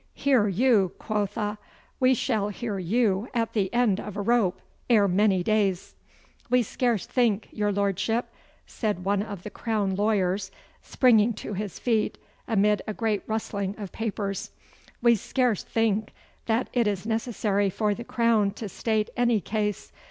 Hear 0.15 0.47
you, 0.47 0.93
quotha! 0.97 1.59
We 1.99 2.15
shall 2.15 2.49
hear 2.49 2.79
you 2.79 3.27
at 3.35 3.53
the 3.53 3.71
end 3.71 3.99
of 3.99 4.17
a 4.17 4.21
rope, 4.23 4.59
ere 4.89 5.07
many 5.07 5.43
days.' 5.43 5.93
'We 6.49 6.63
scarce 6.63 7.05
think, 7.05 7.49
your 7.51 7.71
Lordship,' 7.71 8.33
said 8.65 9.05
one 9.05 9.21
of 9.21 9.43
the 9.43 9.51
Crown 9.51 9.93
lawyers, 9.93 10.49
springing 10.81 11.33
to 11.35 11.53
his 11.53 11.77
feet 11.77 12.17
amid 12.47 12.81
a 12.87 12.95
great 12.95 13.21
rustling 13.27 13.75
of 13.77 13.91
papers, 13.91 14.49
'we 15.03 15.13
scarce 15.17 15.61
think 15.61 16.13
that 16.47 16.67
it 16.73 16.87
is 16.87 17.05
necessary 17.05 17.69
for 17.69 17.93
the 17.93 18.03
Crown 18.03 18.49
to 18.53 18.67
state 18.69 19.11
any 19.15 19.39
case. 19.39 19.91